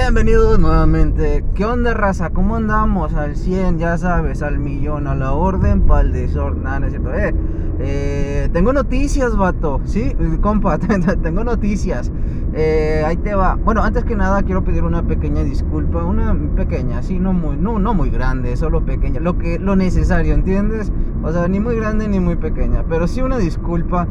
[0.00, 1.44] Bienvenidos nuevamente.
[1.56, 2.30] ¿Qué onda, raza?
[2.30, 3.14] ¿Cómo andamos?
[3.14, 6.62] Al 100, ya sabes, al millón, a la orden, pa'l desorden.
[6.62, 7.12] Nada, no es cierto.
[7.12, 7.34] Eh,
[7.80, 9.80] eh, tengo noticias, vato.
[9.86, 10.78] Sí, compa,
[11.22, 12.12] tengo noticias.
[12.54, 13.56] Eh, ahí te va.
[13.56, 16.04] Bueno, antes que nada, quiero pedir una pequeña disculpa.
[16.04, 19.18] Una pequeña, sí, no muy, no, no muy grande, solo pequeña.
[19.18, 20.92] Lo, que, lo necesario, ¿entiendes?
[21.24, 22.84] O sea, ni muy grande ni muy pequeña.
[22.88, 24.06] Pero sí una disculpa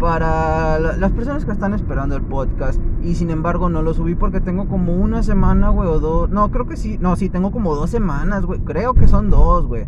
[0.00, 4.40] para las personas que están esperando el podcast y sin embargo no lo subí porque
[4.40, 6.30] tengo como una semana, güey, o dos.
[6.30, 6.96] No, creo que sí.
[6.98, 8.60] No, sí, tengo como dos semanas, güey.
[8.60, 9.86] Creo que son dos, güey.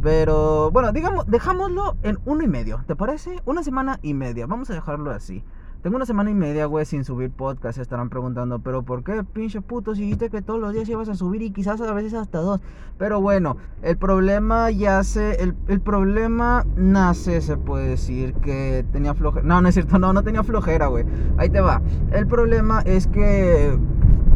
[0.00, 2.82] Pero bueno, digamos, dejámoslo en uno y medio.
[2.86, 3.42] ¿Te parece?
[3.44, 4.46] Una semana y media.
[4.46, 5.44] Vamos a dejarlo así.
[5.82, 7.74] Tengo una semana y media, güey, sin subir podcast.
[7.74, 9.96] Se estarán preguntando, ¿pero por qué, pinche puto?
[9.96, 12.60] Si dijiste que todos los días ibas a subir y quizás a veces hasta dos.
[12.98, 15.42] Pero bueno, el problema ya se.
[15.42, 19.44] El, problema nace, se puede decir, que tenía flojera.
[19.44, 21.04] No, no es cierto, no, no tenía flojera, güey.
[21.36, 21.82] Ahí te va.
[22.12, 23.76] El problema es que.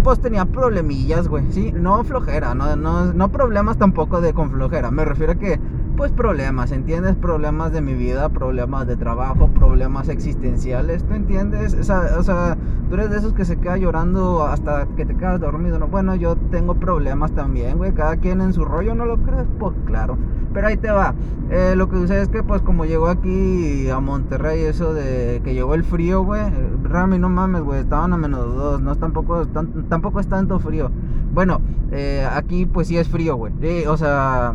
[0.03, 1.73] Pues tenía problemillas, güey, ¿sí?
[1.73, 4.91] No flojera, no, no, no problemas tampoco de con flojera.
[4.91, 5.61] Me refiero a que
[5.97, 7.17] pues problemas, ¿entiendes?
[7.17, 11.75] Problemas de mi vida, problemas de trabajo, problemas existenciales, ¿tú entiendes?
[11.75, 12.59] O sea, o sea,
[12.89, 15.89] tú eres de esos que se queda llorando hasta que te quedas dormido, ¿no?
[15.89, 19.47] Bueno, yo tengo problemas también, güey, cada quien en su rollo, ¿no lo crees?
[19.59, 20.19] Pues claro,
[20.53, 21.15] pero ahí te va.
[21.51, 25.55] Eh, lo que sucede es que, pues, como llegó aquí a Monterrey, eso de que
[25.55, 26.43] llegó el frío, güey,
[26.83, 29.47] Rami, no mames, güey, estaban a menos dos, no tampoco,
[29.89, 30.91] tampoco es tanto frío.
[31.37, 31.61] Bueno,
[31.93, 33.53] eh, aquí pues sí es frío, güey.
[33.85, 34.55] o sea,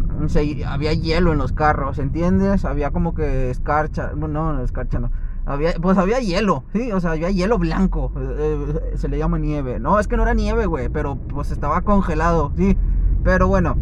[0.65, 2.65] había hielo en los carros, ¿entiendes?
[2.65, 5.11] Había como que escarcha, no, no, escarcha no.
[5.45, 9.37] Había, pues había hielo, sí, o sea, había hielo blanco, eh, eh, se le llama
[9.37, 9.79] nieve.
[9.79, 12.75] No, es que no era nieve, güey, pero pues estaba congelado, sí.
[13.23, 13.77] Pero bueno,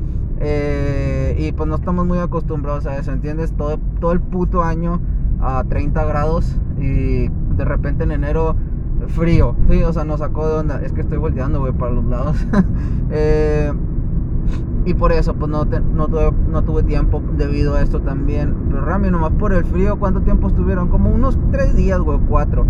[1.38, 3.54] y pues no estamos muy acostumbrados a eso, ¿entiendes?
[3.54, 5.00] Todo, todo el puto año
[5.40, 8.58] a 30 grados y de repente en enero
[9.08, 9.56] frío.
[9.70, 10.82] Sí, o sea, nos sacó de onda.
[10.84, 12.38] Es que estoy volteando, güey, para los lados.
[13.12, 13.74] Eh,
[14.86, 18.56] y por eso, pues no, no, tuve, no tuve tiempo debido a esto también.
[18.70, 20.90] Pero Rami, nomás por el frío, ¿cuánto tiempo estuvieron?
[20.90, 22.66] Como unos tres días, güey, cuatro.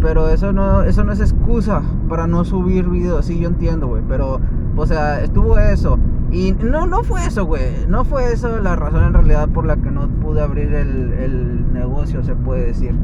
[0.00, 3.26] Pero eso no, eso no es excusa para no subir videos.
[3.26, 4.02] Sí, yo entiendo, güey.
[4.08, 4.40] Pero,
[4.76, 5.98] o sea, estuvo eso.
[6.30, 7.86] Y no, no fue eso, güey.
[7.88, 11.72] No fue eso la razón en realidad por la que no pude abrir el, el
[11.72, 12.94] negocio, se puede decir.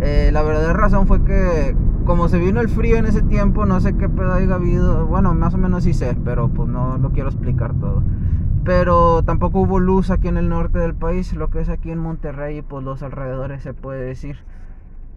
[0.00, 3.80] Eh, la verdadera razón fue que como se vino el frío en ese tiempo, no
[3.80, 5.06] sé qué pedo haya habido.
[5.06, 8.02] Bueno, más o menos sí sé, pero pues no lo quiero explicar todo.
[8.64, 11.98] Pero tampoco hubo luz aquí en el norte del país, lo que es aquí en
[11.98, 14.36] Monterrey y pues los alrededores se puede decir.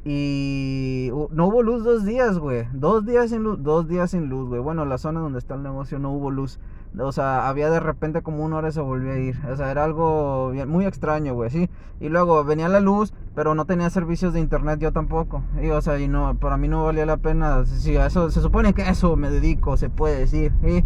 [0.06, 2.68] Y no hubo luz dos días, güey.
[2.74, 4.62] Dos días sin luz, dos días sin luz, güey.
[4.62, 6.60] Bueno, la zona donde está el negocio no hubo luz.
[7.00, 9.36] O sea, había de repente como una hora se volvió a ir.
[9.52, 11.70] O sea, era algo muy extraño, güey, sí.
[12.00, 15.44] Y luego venía la luz, pero no tenía servicios de internet yo tampoco.
[15.62, 17.66] Y o sea, y no, para mí no valía la pena.
[17.66, 20.52] Sí, eso, se supone que a eso me dedico, se puede decir.
[20.64, 20.84] ¿sí?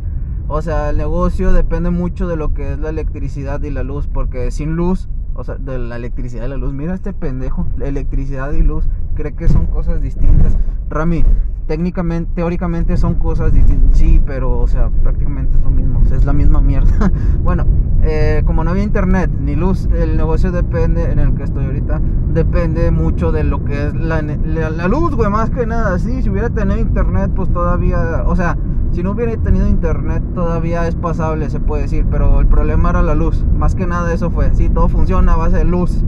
[0.48, 4.08] O sea, el negocio depende mucho de lo que es la electricidad y la luz,
[4.08, 6.74] porque sin luz o sea, de la electricidad y la luz.
[6.74, 10.58] Mira este pendejo, la electricidad y luz, cree que son cosas distintas.
[10.90, 11.24] Rami,
[11.68, 16.34] técnicamente, teóricamente son cosas distintas, sí, pero, o sea, prácticamente es lo mismo, es la
[16.34, 17.12] misma mierda.
[17.44, 17.66] bueno,
[18.04, 22.02] eh, como no había internet ni luz, el negocio depende, en el que estoy ahorita,
[22.34, 26.00] depende mucho de lo que es la, la luz, güey, más que nada.
[26.00, 28.58] Sí, si hubiera tenido internet, pues todavía, o sea,
[28.92, 33.04] si no hubiera tenido internet todavía es pasable, se puede decir, pero el problema era
[33.04, 33.46] la luz.
[33.58, 34.54] Más que nada eso fue.
[34.56, 36.04] Sí, todo funciona a base de luz.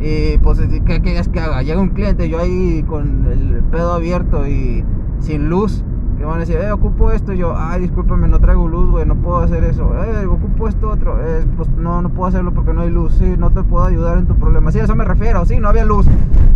[0.00, 1.62] Y pues, ¿qué quieres que haga?
[1.62, 4.84] Llega un cliente, yo ahí con el pedo abierto y
[5.18, 5.84] sin luz.
[6.16, 7.32] Que van a decir, eh, ocupo esto.
[7.32, 9.90] yo, ay, discúlpame, no traigo luz, güey, no puedo hacer eso.
[10.04, 11.18] Eh, ocupo esto otro.
[11.56, 13.14] Pues no, no puedo hacerlo porque no hay luz.
[13.14, 14.72] Sí, no te puedo ayudar en tu problema.
[14.72, 15.44] Sí, a eso me refiero.
[15.46, 16.06] Sí, no había luz.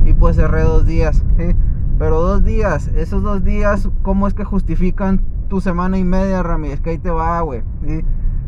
[0.05, 1.25] Y pues cerré dos días.
[1.99, 6.69] Pero dos días, esos dos días, ¿cómo es que justifican tu semana y media, Rami,
[6.69, 7.63] es que ahí te va, güey.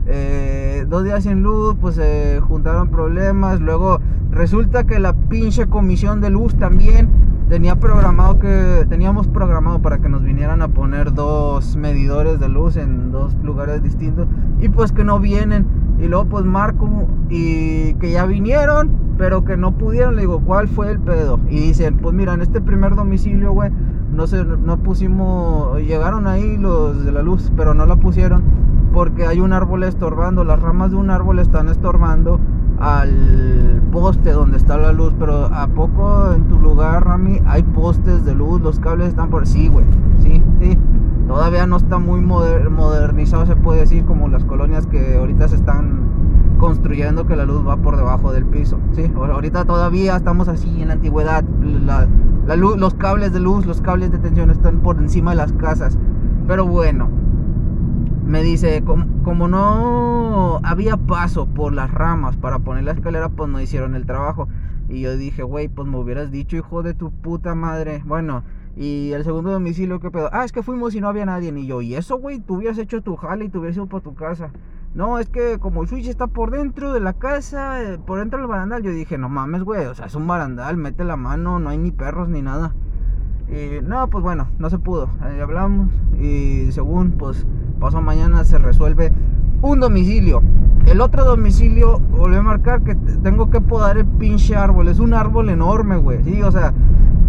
[0.06, 3.60] Eh, dos días sin luz, pues se juntaron problemas.
[3.60, 4.00] Luego
[4.36, 7.08] resulta que la pinche comisión de luz también
[7.48, 12.76] tenía programado que teníamos programado para que nos vinieran a poner dos medidores de luz
[12.76, 14.28] en dos lugares distintos
[14.60, 15.66] y pues que no vienen.
[15.98, 20.14] Y luego pues marco y que ya vinieron, pero que no pudieron.
[20.14, 21.40] Le digo, ¿cuál fue el pedo?
[21.48, 23.70] Y dicen, pues mira, en este primer domicilio, güey
[24.12, 28.42] no sé, no pusimos, llegaron ahí los de la luz, pero no la pusieron
[28.92, 32.40] porque hay un árbol estorbando, las ramas de un árbol están estorbando
[32.78, 38.24] al poste donde está la luz, pero a poco en tu lugar, Rami, hay postes
[38.24, 39.86] de luz, los cables están por sí, güey,
[40.18, 40.42] sí.
[41.26, 46.06] Todavía no está muy modernizado, se puede decir, como las colonias que ahorita se están
[46.58, 48.78] construyendo que la luz va por debajo del piso.
[48.92, 51.44] Sí, ahorita todavía estamos así en la antigüedad.
[52.46, 55.52] La, luz, los cables de luz, los cables de tensión están por encima de las
[55.52, 55.98] casas.
[56.46, 57.08] Pero bueno,
[58.26, 63.60] me dice, como, no había paso por las ramas para poner la escalera, pues no
[63.60, 64.48] hicieron el trabajo.
[64.88, 68.02] Y yo dije, güey, pues me hubieras dicho, hijo de tu puta madre.
[68.04, 68.42] Bueno,
[68.76, 70.28] y el segundo domicilio, ¿qué pedo?
[70.32, 71.52] Ah, es que fuimos y no había nadie.
[71.56, 72.40] Y yo, ¿y eso, güey?
[72.40, 74.50] Tú hubieras hecho tu jale y te hubieras ido por tu casa.
[74.94, 78.40] No, es que como el switch está por dentro de la casa, eh, por dentro
[78.40, 78.82] del barandal.
[78.82, 81.78] Yo dije, no mames, güey, o sea, es un barandal, mete la mano, no hay
[81.78, 82.74] ni perros ni nada.
[83.48, 85.08] Y no, pues bueno, no se pudo.
[85.20, 85.88] Ahí hablamos
[86.20, 87.46] y según, pues
[87.78, 89.12] pasó mañana se resuelve
[89.62, 90.42] un domicilio.
[90.86, 94.88] El otro domicilio, volví a marcar que tengo que podar el pinche árbol.
[94.88, 96.22] Es un árbol enorme, güey.
[96.22, 96.72] Sí, o sea,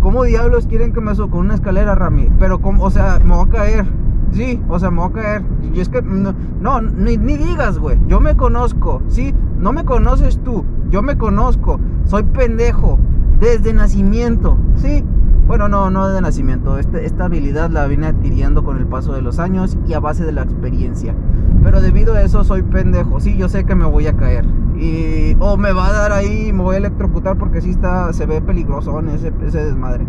[0.01, 2.29] ¿cómo diablos quieren que me suba con una escalera, Rami?
[2.39, 3.85] Pero, como, o sea, me voy a caer.
[4.31, 5.43] Sí, o sea, me voy a caer.
[5.73, 7.97] Y es que, no, ni, ni digas, güey.
[8.07, 9.33] Yo me conozco, ¿sí?
[9.57, 10.63] No me conoces tú.
[10.91, 11.79] Yo me conozco.
[12.05, 12.99] Soy pendejo.
[13.39, 15.03] Desde nacimiento, ¿sí?
[15.47, 16.77] Bueno, no, no de nacimiento.
[16.77, 20.25] Este, esta habilidad la vine adquiriendo con el paso de los años y a base
[20.25, 21.15] de la experiencia.
[21.63, 23.21] Pero debido a eso soy pendejo.
[23.21, 24.45] Sí, yo sé que me voy a caer.
[24.77, 25.37] Y.
[25.39, 28.11] O me va a dar ahí, me voy a electrocutar porque sí está.
[28.11, 30.05] Se ve peligroso ese, ese desmadre.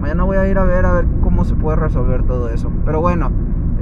[0.00, 2.70] Mañana voy a ir a ver a ver cómo se puede resolver todo eso.
[2.86, 3.30] Pero bueno.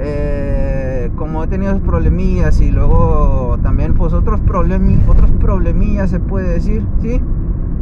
[0.01, 6.47] Eh, como he tenido problemillas y luego también pues otros, problemi, otros problemillas se puede
[6.47, 7.21] decir, ¿sí?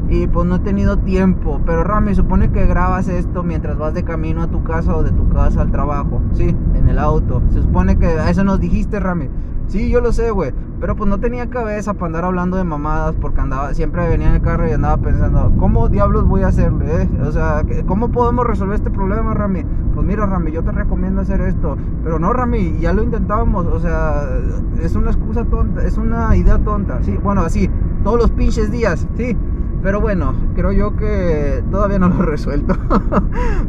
[0.09, 1.62] Y pues no he tenido tiempo.
[1.65, 5.12] Pero Rami, supone que grabas esto mientras vas de camino a tu casa o de
[5.12, 6.56] tu casa al trabajo, ¿sí?
[6.74, 7.42] En el auto.
[7.51, 9.30] Se supone que a eso nos dijiste, Rami.
[9.68, 10.54] Sí, yo lo sé, güey.
[10.80, 14.36] Pero pues no tenía cabeza para andar hablando de mamadas porque andaba, siempre venía en
[14.36, 17.04] el carro y andaba pensando, ¿cómo diablos voy a hacerle?
[17.04, 17.09] Eh?
[17.25, 19.65] O sea, ¿cómo podemos resolver este problema, Rami?
[19.94, 21.75] Pues mira, Rami, yo te recomiendo hacer esto.
[22.04, 23.65] Pero no, Rami, ya lo intentábamos.
[23.65, 24.24] O sea,
[24.81, 27.00] es una excusa tonta, es una idea tonta.
[27.01, 27.69] Sí, bueno, así,
[28.04, 29.36] todos los pinches días, sí.
[29.83, 32.75] Pero bueno, creo yo que todavía no lo he resuelto.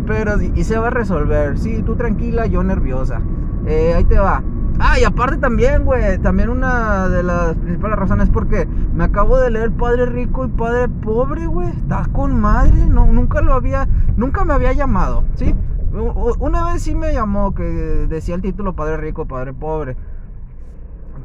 [0.07, 1.59] Pero y se va a resolver.
[1.59, 3.21] Sí, tú tranquila, yo nerviosa.
[3.67, 4.43] Eh, ahí te va.
[4.81, 9.39] Ah, y aparte también, güey, también una de las principales razones es porque me acabo
[9.39, 11.69] de leer Padre Rico y Padre Pobre, güey.
[11.69, 15.55] Está con madre, no, nunca lo había, nunca me había llamado, ¿sí?
[16.39, 19.97] Una vez sí me llamó que decía el título Padre Rico, Padre Pobre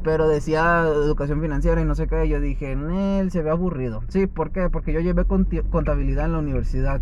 [0.04, 2.28] pero decía educación financiera y no sé qué.
[2.28, 4.02] Yo dije, él se ve aburrido.
[4.08, 4.70] Sí, ¿por qué?
[4.70, 7.00] Porque yo llevé contabilidad en la universidad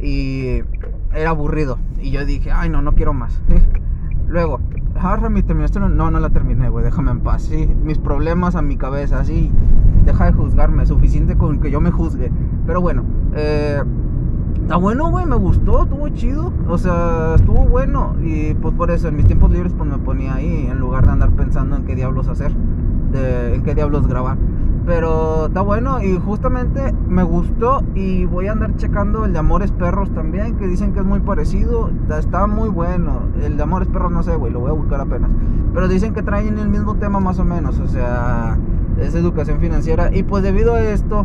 [0.00, 0.62] y
[1.14, 1.78] era aburrido.
[2.00, 3.40] Y yo dije, ay, no, no quiero más.
[4.26, 4.60] Luego,
[4.96, 5.78] ah, Rami, ¿terminaste?
[5.78, 7.42] No, no la terminé, güey, déjame en paz.
[7.42, 9.52] Sí, mis problemas a mi cabeza, sí,
[10.04, 12.30] deja de juzgarme, suficiente con que yo me juzgue.
[12.66, 13.04] Pero bueno,
[13.34, 13.82] eh
[14.68, 16.52] Está bueno, güey, me gustó, estuvo chido.
[16.68, 18.14] O sea, estuvo bueno.
[18.22, 21.12] Y pues por eso, en mis tiempos libres, pues me ponía ahí en lugar de
[21.12, 22.52] andar pensando en qué diablos hacer,
[23.10, 24.36] de, en qué diablos grabar.
[24.84, 29.72] Pero está bueno y justamente me gustó y voy a andar checando el de Amores
[29.72, 31.90] Perros también, que dicen que es muy parecido.
[32.10, 33.22] Está muy bueno.
[33.42, 35.30] El de Amores Perros no sé, güey, lo voy a buscar apenas.
[35.72, 38.58] Pero dicen que traen el mismo tema más o menos, o sea,
[39.00, 40.14] es educación financiera.
[40.14, 41.24] Y pues debido a esto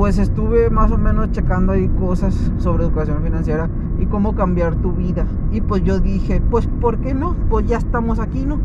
[0.00, 3.68] pues estuve más o menos checando ahí cosas sobre educación financiera
[3.98, 5.26] y cómo cambiar tu vida.
[5.52, 7.36] Y pues yo dije, pues ¿por qué no?
[7.50, 8.58] Pues ya estamos aquí, ¿no?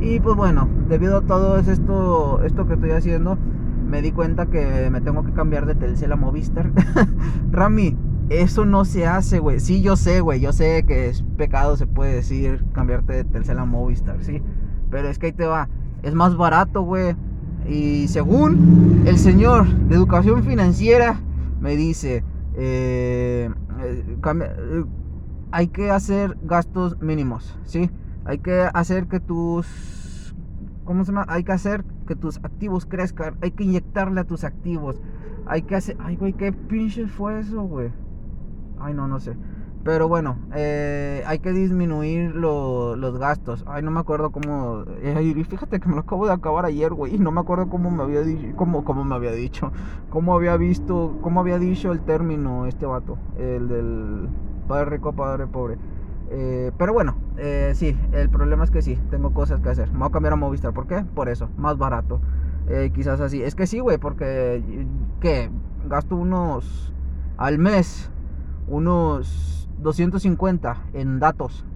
[0.00, 3.38] Y pues bueno, debido a todo esto, esto que estoy haciendo,
[3.88, 6.72] me di cuenta que me tengo que cambiar de Telcel a Movistar.
[7.52, 7.96] Rami,
[8.28, 9.60] eso no se hace, güey.
[9.60, 10.40] Sí, yo sé, güey.
[10.40, 14.42] Yo sé que es pecado, se puede decir, cambiarte de Telcel a Movistar, sí.
[14.90, 15.68] Pero es que ahí te va.
[16.02, 17.14] Es más barato, güey.
[17.68, 21.20] Y según el señor de educación financiera,
[21.60, 22.24] me dice,
[22.54, 23.50] eh,
[23.80, 24.84] eh, eh,
[25.52, 27.90] hay que hacer gastos mínimos, ¿sí?
[28.24, 30.34] Hay que hacer que tus...
[30.84, 31.26] ¿Cómo se llama?
[31.28, 33.36] Hay que hacer que tus activos crezcan.
[33.42, 35.00] Hay que inyectarle a tus activos.
[35.46, 35.96] Hay que hacer...
[36.00, 37.90] Ay, güey, ¿qué pinches fue eso, güey?
[38.78, 39.36] Ay, no, no sé.
[39.82, 43.64] Pero bueno, eh, hay que disminuir los gastos.
[43.66, 44.84] Ay, no me acuerdo cómo.
[45.00, 47.18] Eh, fíjate que me lo acabo de acabar ayer, güey.
[47.18, 48.46] No me acuerdo cómo me había dicho.
[48.56, 49.72] Cómo, cómo me había dicho.
[50.10, 51.16] Cómo había visto.
[51.22, 53.16] Cómo había dicho el término este vato.
[53.38, 54.28] El del
[54.68, 55.78] padre rico, padre pobre.
[56.32, 59.90] Eh, pero bueno, eh, sí, el problema es que sí, tengo cosas que hacer.
[59.92, 60.74] Me voy a cambiar a Movistar.
[60.74, 61.04] ¿Por qué?
[61.14, 62.20] Por eso, más barato.
[62.92, 63.42] quizás así.
[63.42, 64.62] Es que sí, güey, porque.
[65.20, 65.50] ¿Qué?
[65.88, 66.92] Gasto unos.
[67.38, 68.10] Al mes.
[68.70, 71.66] Unos 250 en datos.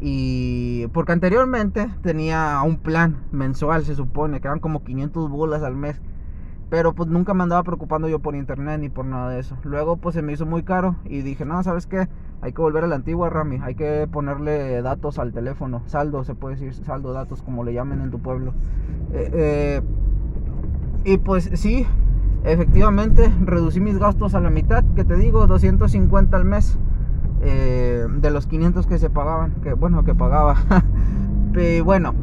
[0.00, 5.76] Y porque anteriormente tenía un plan mensual, se supone, que eran como 500 bolas al
[5.76, 6.00] mes.
[6.70, 9.56] Pero pues nunca me andaba preocupando yo por internet ni por nada de eso.
[9.64, 12.08] Luego pues se me hizo muy caro y dije, no, ¿sabes qué?
[12.42, 13.58] Hay que volver a la antigua, Rami.
[13.62, 15.82] Hay que ponerle datos al teléfono.
[15.86, 18.54] Saldo, se puede decir, saldo, datos, como le llamen en tu pueblo.
[19.12, 19.82] Eh, eh,
[21.04, 21.86] y pues sí,
[22.44, 26.78] efectivamente reducí mis gastos a la mitad, que te digo, 250 al mes.
[27.42, 30.56] Eh, de los 500 que se pagaban, que bueno, que pagaba.
[31.54, 32.14] Pero bueno,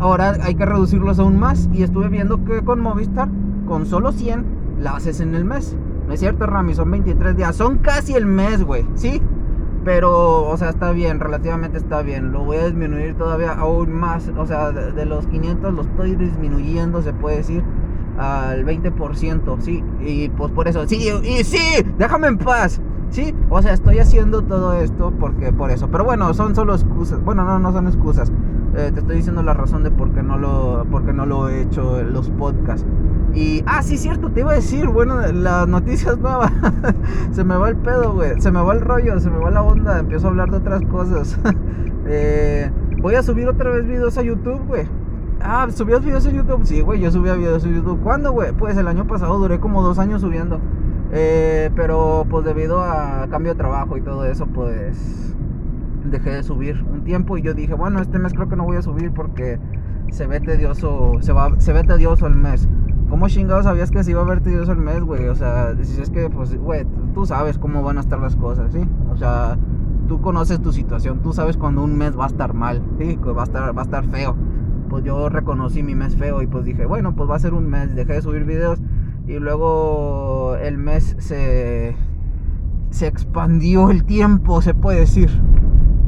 [0.00, 1.68] ahora hay que reducirlos aún más.
[1.72, 3.28] Y estuve viendo que con Movistar,
[3.66, 4.44] con solo 100,
[4.80, 5.76] la haces en el mes.
[6.06, 7.56] No es cierto, Rami, son 23 días.
[7.56, 8.86] Son casi el mes, güey.
[8.94, 9.22] ¿Sí?
[9.84, 12.32] Pero, o sea, está bien, relativamente está bien.
[12.32, 14.30] Lo voy a disminuir todavía aún más.
[14.36, 17.64] O sea, de, los 500 lo estoy disminuyendo, se puede decir,
[18.18, 19.82] al 20%, ¿sí?
[20.00, 21.58] Y pues por eso, sí, y sí,
[21.98, 22.80] déjame en paz.
[23.10, 25.88] Sí, o sea, estoy haciendo todo esto porque por eso.
[25.90, 27.22] Pero bueno, son solo excusas.
[27.22, 28.32] Bueno, no, no son excusas.
[28.74, 31.50] Eh, te estoy diciendo la razón de por qué no lo, por qué no lo
[31.50, 32.86] he hecho en los podcasts.
[33.34, 36.50] Y, ah, sí, cierto, te iba a decir, bueno, las noticias nuevas.
[37.32, 38.40] se me va el pedo, güey.
[38.40, 39.98] Se me va el rollo, se me va la onda.
[39.98, 41.38] Empiezo a hablar de otras cosas.
[42.06, 42.70] eh,
[43.02, 44.86] voy a subir otra vez videos a YouTube, güey.
[45.44, 46.64] Ah, ¿subías videos en YouTube?
[46.64, 48.00] Sí, güey, yo subía videos en YouTube.
[48.00, 48.52] ¿Cuándo, güey?
[48.52, 50.60] Pues el año pasado duré como dos años subiendo.
[51.10, 55.36] Eh, pero pues debido a cambio de trabajo y todo eso, pues
[56.04, 58.76] dejé de subir un tiempo y yo dije, bueno, este mes creo que no voy
[58.76, 59.58] a subir porque
[60.10, 62.68] se ve tedioso, se va, se ve tedioso el mes.
[63.10, 65.26] ¿Cómo chingados sabías que se iba a ver tedioso el mes, güey?
[65.28, 68.72] O sea, si es que, pues, güey, tú sabes cómo van a estar las cosas,
[68.72, 68.80] ¿sí?
[69.10, 69.58] O sea,
[70.08, 73.16] tú conoces tu situación, tú sabes cuando un mes va a estar mal, ¿sí?
[73.16, 74.34] Va a estar, va a estar feo.
[74.92, 77.66] Pues yo reconocí mi mes feo y pues dije, bueno, pues va a ser un
[77.66, 78.78] mes, dejé de subir videos
[79.26, 81.96] y luego el mes se,
[82.90, 85.30] se expandió el tiempo, se puede decir.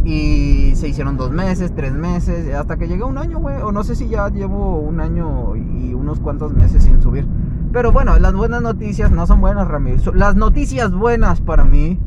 [0.04, 3.56] Y se hicieron dos meses, tres meses, hasta que llegué a un año, güey.
[3.62, 7.26] O no sé si ya llevo un año y unos cuantos meses sin subir.
[7.72, 10.12] Pero bueno, las buenas noticias no son buenas, Ramiro.
[10.12, 11.98] Las noticias buenas para mí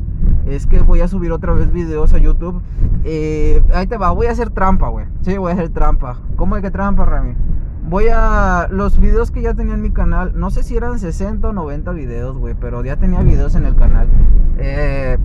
[0.50, 2.60] es que voy a subir otra vez videos a YouTube.
[3.04, 5.06] Eh, ahí te va, voy a hacer trampa, güey.
[5.22, 6.18] Sí, voy a hacer trampa.
[6.36, 7.34] ¿Cómo es que trampa, Rami?
[7.88, 8.68] Voy a.
[8.70, 11.92] Los videos que ya tenía en mi canal, no sé si eran 60 o 90
[11.92, 14.08] videos, güey, pero ya tenía videos en el canal.
[14.58, 15.18] Eh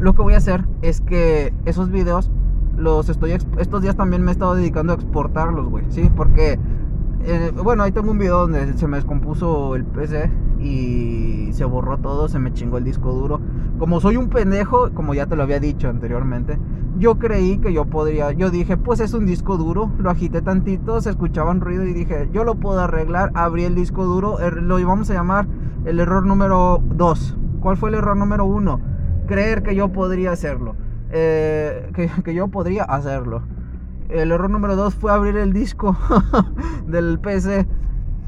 [0.00, 2.30] lo que voy a hacer es que esos videos
[2.76, 6.10] los estoy estos días también me he estado dedicando a exportarlos, güey, ¿sí?
[6.14, 6.58] Porque
[7.24, 11.98] eh, bueno, ahí tengo un video donde se me descompuso el PC y se borró
[11.98, 13.40] todo, se me chingó el disco duro.
[13.78, 16.58] Como soy un pendejo, como ya te lo había dicho anteriormente,
[16.98, 21.00] yo creí que yo podría, yo dije, pues es un disco duro, lo agité tantito,
[21.00, 24.62] se escuchaba un ruido y dije, yo lo puedo arreglar, abrí el disco duro, er,
[24.62, 25.46] lo íbamos a llamar
[25.84, 27.38] el error número 2.
[27.60, 28.94] ¿Cuál fue el error número 1?
[29.26, 30.76] creer que yo podría hacerlo.
[31.10, 31.90] Eh,
[32.24, 33.42] que, yo podría hacerlo.
[34.08, 35.96] El error número dos fue abrir el disco
[36.86, 37.66] del PC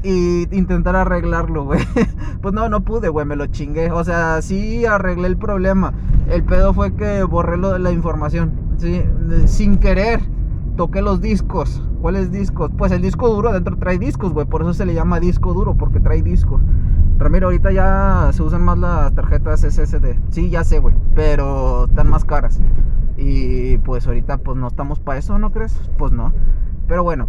[0.03, 1.81] y intentar arreglarlo, güey.
[2.41, 3.91] Pues no, no pude, güey, me lo chingué.
[3.91, 5.93] O sea, sí arreglé el problema.
[6.29, 8.51] El pedo fue que borré de la información.
[8.77, 9.03] ¿sí?
[9.45, 10.21] Sin querer,
[10.75, 11.83] toqué los discos.
[12.01, 12.71] ¿Cuáles discos?
[12.77, 14.45] Pues el disco duro dentro trae discos, güey.
[14.45, 16.61] Por eso se le llama disco duro, porque trae discos.
[17.17, 20.19] Ramiro, ahorita ya se usan más las tarjetas SSD.
[20.29, 20.95] Sí, ya sé, güey.
[21.15, 22.61] Pero están más caras.
[23.17, 25.73] Y pues ahorita pues no estamos para eso, ¿no crees?
[25.97, 26.33] Pues no.
[26.87, 27.27] Pero bueno.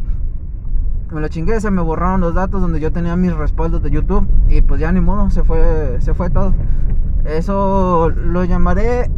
[1.13, 4.29] Me lo chingué, se me borraron los datos donde yo tenía mis respaldos de YouTube.
[4.49, 6.53] Y pues ya ni modo, se fue, se fue todo.
[7.25, 9.11] Eso lo llamaré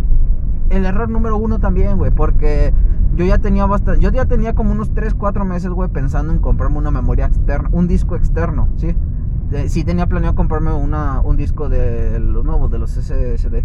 [0.70, 2.12] el error número uno también, güey.
[2.12, 2.72] Porque
[3.16, 4.00] yo ya tenía bastante.
[4.00, 7.68] Yo ya tenía como unos 3, 4 meses, güey, pensando en comprarme una memoria externa.
[7.72, 8.94] Un disco externo, ¿sí?
[9.66, 13.64] sí tenía planeado comprarme una, un disco de los nuevos, de los SSD.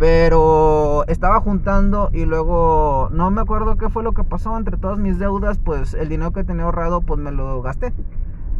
[0.00, 4.98] Pero estaba juntando y luego no me acuerdo qué fue lo que pasó entre todas
[4.98, 5.58] mis deudas.
[5.58, 7.92] Pues el dinero que tenía ahorrado, pues me lo gasté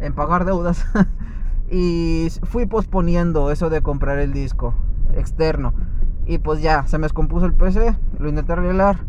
[0.01, 0.85] en pagar deudas.
[1.71, 4.75] y fui posponiendo eso de comprar el disco
[5.15, 5.73] externo.
[6.27, 8.99] Y pues ya, se me descompuso el PC, lo intenté arreglar,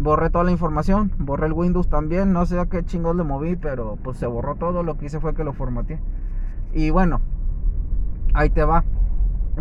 [0.00, 3.56] borré toda la información, borré el Windows también, no sé a qué chingos le moví,
[3.56, 6.00] pero pues se borró todo, lo que hice fue que lo formateé.
[6.72, 7.20] Y bueno,
[8.32, 8.84] ahí te va.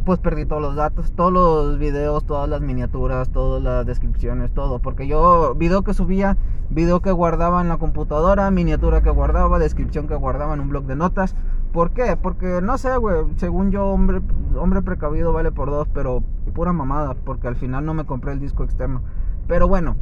[0.05, 4.79] Pues perdí todos los datos, todos los videos, todas las miniaturas, todas las descripciones, todo.
[4.79, 6.35] Porque yo, video que subía,
[6.69, 10.85] video que guardaba en la computadora, miniatura que guardaba, descripción que guardaba en un blog
[10.85, 11.35] de notas.
[11.71, 12.17] ¿Por qué?
[12.17, 13.25] Porque no sé, güey.
[13.37, 14.21] Según yo, hombre,
[14.57, 16.23] hombre precavido vale por dos, pero
[16.53, 17.13] pura mamada.
[17.13, 19.01] Porque al final no me compré el disco externo.
[19.47, 19.95] Pero bueno,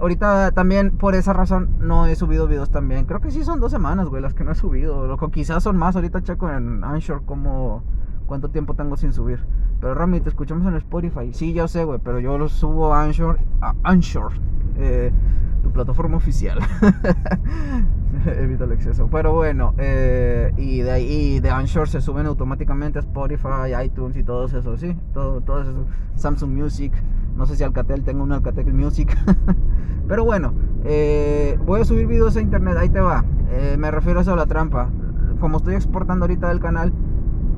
[0.00, 3.04] ahorita también por esa razón no he subido videos también.
[3.04, 5.06] Creo que sí son dos semanas, güey, las que no he subido.
[5.06, 5.96] Loco, quizás son más.
[5.96, 7.82] Ahorita checo en Anchor como
[8.26, 9.40] cuánto tiempo tengo sin subir.
[9.80, 11.32] Pero Rami, te escuchamos en Spotify.
[11.32, 14.32] Sí, ya sé, güey, pero yo lo subo a Anchor.
[14.78, 15.12] Eh,
[15.62, 16.58] tu plataforma oficial.
[18.26, 19.08] Evita el exceso.
[19.10, 24.22] Pero bueno, eh, y de ahí de Anchor se suben automáticamente a Spotify, iTunes y
[24.22, 24.96] todo eso, sí.
[25.12, 25.84] Todo, eso.
[26.14, 26.92] Samsung Music.
[27.36, 29.16] No sé si Alcatel tengo un Alcatel Music.
[30.08, 30.54] Pero bueno,
[30.84, 33.24] eh, voy a subir videos a internet, ahí te va.
[33.78, 34.88] Me refiero a eso a la trampa.
[35.40, 36.92] Como estoy exportando ahorita del canal,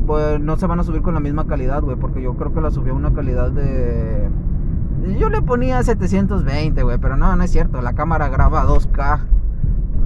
[0.06, 1.96] pues no se van a subir con la misma calidad, güey.
[1.96, 4.30] Porque yo creo que la subí a una calidad de...
[5.18, 7.82] Yo le ponía 720, güey, pero no, no es cierto.
[7.82, 9.20] La cámara graba 2K.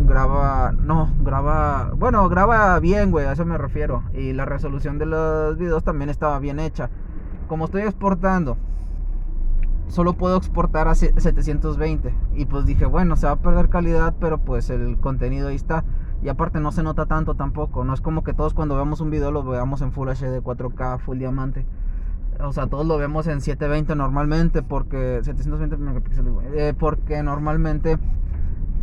[0.07, 4.03] graba, no, graba, bueno, graba bien, güey, a eso me refiero.
[4.13, 6.91] Y la resolución de los videos también estaba bien hecha.
[7.49, 8.57] Como estoy exportando,
[9.89, 12.15] solo puedo exportar a 720.
[12.35, 15.85] Y pues dije, bueno, se va a perder calidad, pero pues el contenido ahí está.
[16.23, 17.85] Y aparte no se nota tanto tampoco.
[17.85, 20.99] No es como que todos cuando vemos un video lo veamos en Full HD 4K,
[20.99, 21.65] Full Diamante.
[22.43, 27.99] O sea, todos lo vemos en 720 normalmente porque 720 megapíxeles, eh, porque normalmente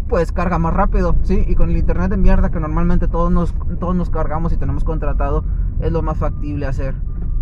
[0.08, 1.44] pues carga más rápido, ¿sí?
[1.48, 4.84] Y con el internet de mierda que normalmente todos nos, todos nos cargamos y tenemos
[4.84, 5.44] contratado,
[5.82, 6.96] es lo más factible hacer.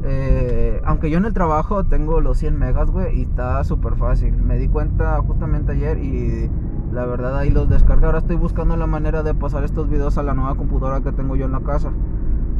[0.03, 4.35] Eh, aunque yo en el trabajo tengo los 100 megas, güey, y está súper fácil.
[4.35, 6.49] Me di cuenta justamente ayer y
[6.95, 8.05] la verdad ahí los descargué.
[8.05, 11.35] Ahora estoy buscando la manera de pasar estos videos a la nueva computadora que tengo
[11.35, 11.91] yo en la casa.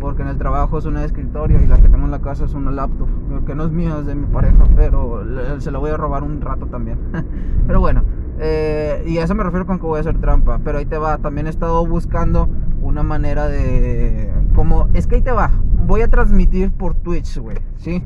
[0.02, 2.54] Porque en el trabajo es un escritorio y la que tengo en la casa es
[2.54, 3.08] una laptop.
[3.48, 5.24] Que no es mía, es de mi pareja, pero
[5.60, 7.00] se la voy a robar un rato también.
[7.68, 8.04] pero bueno,
[8.38, 10.60] eh, y a eso me refiero con que voy a hacer trampa.
[10.64, 12.50] Pero ahí te va, también he estado buscando
[12.82, 14.32] una manera de...
[14.54, 15.52] Como, es que ahí te va,
[15.88, 18.04] voy a transmitir por Twitch, güey, ¿sí?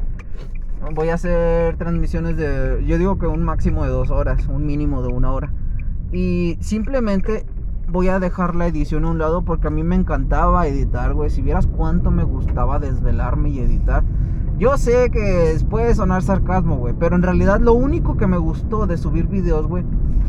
[0.94, 5.02] Voy a hacer transmisiones de, yo digo que un máximo de dos horas, un mínimo
[5.02, 5.52] de una hora.
[6.12, 7.46] Y simplemente
[7.92, 11.30] voy a dejar la edición a un lado porque a mí me encantaba editar, güey.
[11.30, 14.04] Si vieras cuánto me gustaba desvelarme y editar.
[14.58, 18.88] Yo sé que puede sonar sarcasmo, güey, pero en realidad lo único que me gustó
[18.88, 19.86] de subir videos, güey,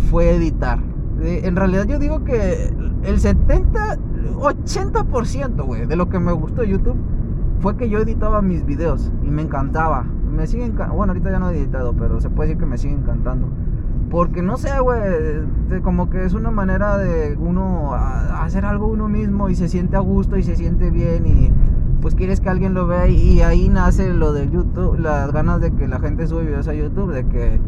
[0.09, 0.79] fue editar.
[1.21, 2.73] Eh, en realidad yo digo que
[3.03, 3.99] el 70,
[4.39, 6.97] 80%, güey, de lo que me gustó YouTube
[7.59, 10.05] fue que yo editaba mis videos y me encantaba.
[10.05, 12.95] Me siguen, bueno, ahorita ya no he editado, pero se puede decir que me sigue
[12.95, 13.49] encantando.
[14.11, 15.00] Porque no sé, güey,
[15.83, 20.00] como que es una manera de uno hacer algo uno mismo y se siente a
[20.00, 21.52] gusto y se siente bien y
[22.00, 25.73] pues quieres que alguien lo vea y ahí nace lo de YouTube, las ganas de
[25.73, 27.61] que la gente sube videos a YouTube, de que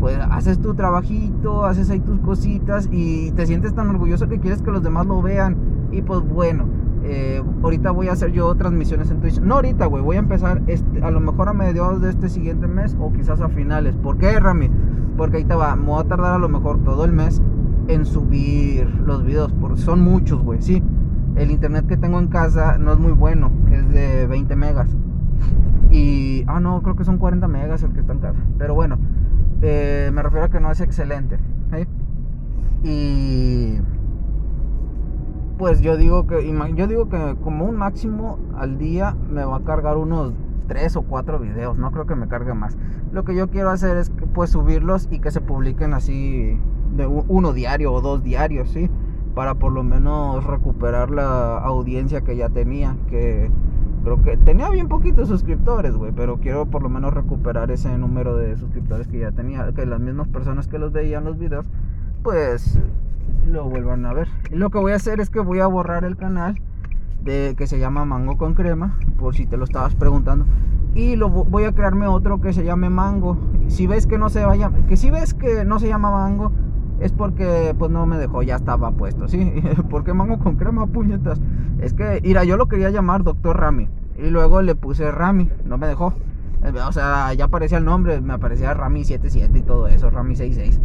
[0.00, 4.62] pues haces tu trabajito, haces ahí tus cositas y te sientes tan orgulloso que quieres
[4.62, 5.56] que los demás lo vean.
[5.92, 6.64] Y pues bueno,
[7.04, 9.40] eh, ahorita voy a hacer yo transmisiones en Twitch.
[9.40, 12.66] No ahorita, güey, voy a empezar este, a lo mejor a mediados de este siguiente
[12.66, 13.96] mes o quizás a finales.
[13.96, 14.70] ¿Por qué, Rami?
[15.16, 17.42] Porque ahí te va, me voy a tardar a lo mejor todo el mes
[17.88, 20.82] en subir los videos, porque son muchos, güey, sí
[21.36, 24.88] el internet que tengo en casa no es muy bueno, es de 20 megas.
[25.90, 28.38] Y, ah, no, creo que son 40 megas el que está en casa.
[28.58, 28.98] Pero bueno,
[29.60, 31.38] eh, me refiero a que no es excelente.
[32.82, 33.61] Y,
[35.62, 36.44] pues yo digo que,
[36.74, 40.32] yo digo que como un máximo al día me va a cargar unos
[40.66, 42.76] 3 o 4 videos, no creo que me cargue más.
[43.12, 46.58] Lo que yo quiero hacer es pues subirlos y que se publiquen así
[46.96, 48.90] de uno diario o dos diarios, ¿sí?
[49.36, 53.48] para por lo menos recuperar la audiencia que ya tenía, que
[54.02, 58.36] creo que tenía bien poquitos suscriptores, güey, pero quiero por lo menos recuperar ese número
[58.36, 61.66] de suscriptores que ya tenía, que las mismas personas que los veían los videos,
[62.24, 62.80] pues
[63.46, 64.28] lo vuelvan a ver.
[64.50, 66.60] Lo que voy a hacer es que voy a borrar el canal
[67.22, 70.46] de que se llama Mango con crema, por si te lo estabas preguntando,
[70.94, 73.38] y lo voy a crearme otro que se llame Mango.
[73.68, 76.52] Si ves que no se vaya, que si ves que no se llama Mango,
[77.00, 79.52] es porque pues no me dejó, ya estaba puesto, ¿sí?
[79.90, 81.40] ¿Por qué mango con crema, puñetas?
[81.80, 85.78] Es que, mira, yo lo quería llamar Doctor Rami y luego le puse Rami, no
[85.78, 86.14] me dejó.
[86.62, 90.36] Eh, o sea, ya aparecía el nombre, me aparecía Rami 77 y todo eso, Rami
[90.36, 90.80] 66.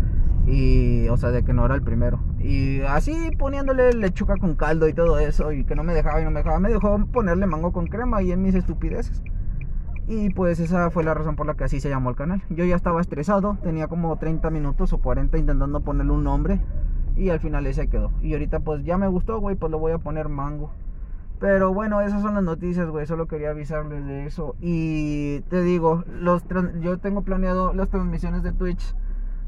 [0.47, 2.19] Y, o sea, de que no era el primero.
[2.39, 6.23] Y así poniéndole lechuga con caldo y todo eso, y que no me dejaba y
[6.23, 9.21] no me dejaba, me dejó ponerle mango con crema y en mis estupideces.
[10.07, 12.41] Y pues esa fue la razón por la que así se llamó el canal.
[12.49, 16.61] Yo ya estaba estresado, tenía como 30 minutos o 40 intentando ponerle un nombre.
[17.17, 18.11] Y al final ese quedó.
[18.21, 20.71] Y ahorita pues ya me gustó, güey, pues lo voy a poner mango.
[21.39, 23.05] Pero bueno, esas son las noticias, güey.
[23.05, 24.55] Solo quería avisarles de eso.
[24.61, 26.43] Y te digo, los
[26.79, 28.95] yo tengo planeado las transmisiones de Twitch,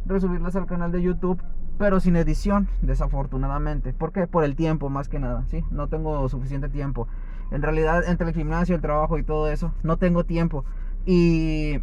[0.05, 1.41] resubirlas al canal de YouTube,
[1.77, 3.93] pero sin edición, desafortunadamente.
[3.93, 4.27] ¿Por qué?
[4.27, 5.63] Por el tiempo, más que nada, ¿sí?
[5.71, 7.07] No tengo suficiente tiempo.
[7.51, 10.65] En realidad, entre el gimnasio, el trabajo y todo eso, no tengo tiempo.
[11.05, 11.79] Y,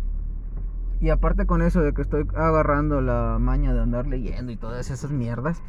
[1.01, 4.91] y aparte con eso de que estoy agarrando la maña de andar leyendo y todas
[4.91, 5.63] esas mierdas,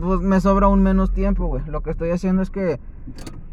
[0.00, 1.64] pues me sobra un menos tiempo, güey.
[1.66, 2.78] Lo que estoy haciendo es que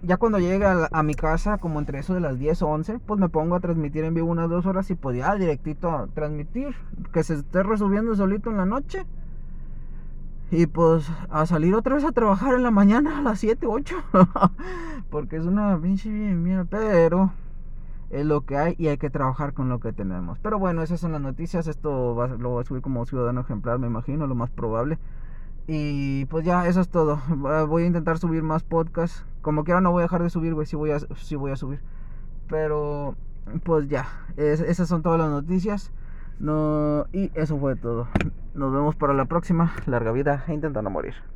[0.01, 3.19] ya cuando llegue a, mi casa, como entre eso de las 10 o 11, pues
[3.19, 6.75] me pongo a transmitir en vivo unas dos horas y pues ya directito transmitir.
[7.11, 9.05] Que se esté resubiendo solito en la noche.
[10.51, 13.95] Y pues a salir otra vez a trabajar en la mañana a las 7, 8.
[15.09, 17.31] Porque es una pinche mira, pero
[18.11, 20.37] es lo que hay y hay que trabajar con lo que tenemos.
[20.39, 21.67] Pero bueno, esas son las noticias.
[21.67, 24.99] Esto lo voy a subir como ciudadano ejemplar, me imagino, lo más probable.
[25.67, 27.21] Y pues ya, eso es todo.
[27.67, 29.25] Voy a intentar subir más podcasts.
[29.41, 31.57] Como quiera no voy a dejar de subir, güey, si voy a, si voy a
[31.57, 31.81] subir.
[32.47, 33.15] Pero
[33.63, 35.91] pues ya, esas son todas las noticias.
[36.39, 38.07] No, y eso fue todo.
[38.53, 39.73] Nos vemos para la próxima.
[39.85, 41.15] Larga vida e intentando morir.